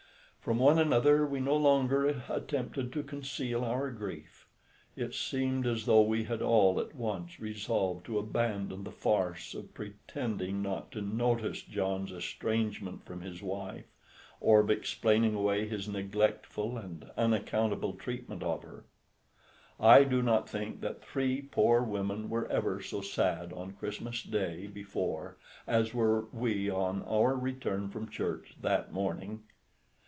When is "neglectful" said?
15.87-16.75